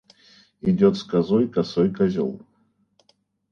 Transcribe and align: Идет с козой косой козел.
Идет 0.61 0.97
с 0.97 1.03
козой 1.03 1.47
косой 1.47 1.93
козел. 1.93 2.41